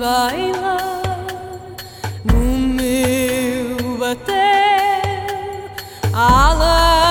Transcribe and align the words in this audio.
Baila 0.00 0.78
no 2.24 2.40
meu 2.78 3.98
bater. 3.98 5.70
Alas. 6.14 7.09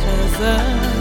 other 0.00 0.97